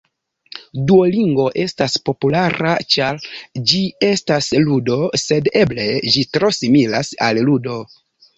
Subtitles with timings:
[0.91, 3.19] Duolingo estas populara ĉar
[3.73, 7.79] ĝi estas ludo, sed eble ĝi tro similas al ludo.